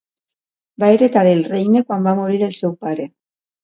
Va 0.85 0.89
heretar 0.95 1.23
el 1.35 1.45
regne 1.53 1.87
quan 1.89 2.11
va 2.11 2.17
morir 2.25 2.45
el 2.53 2.61
seu 2.65 2.79
pare. 2.85 3.13